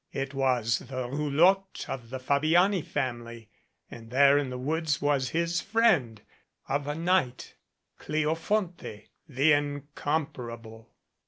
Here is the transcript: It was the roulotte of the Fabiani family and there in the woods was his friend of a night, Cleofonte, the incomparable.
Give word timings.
It 0.13 0.33
was 0.33 0.79
the 0.79 1.07
roulotte 1.07 1.87
of 1.87 2.09
the 2.09 2.17
Fabiani 2.17 2.81
family 2.81 3.51
and 3.91 4.09
there 4.09 4.35
in 4.35 4.49
the 4.49 4.57
woods 4.57 4.99
was 4.99 5.29
his 5.29 5.61
friend 5.61 6.19
of 6.67 6.87
a 6.87 6.95
night, 6.95 7.53
Cleofonte, 7.99 9.09
the 9.29 9.53
incomparable. 9.53 10.89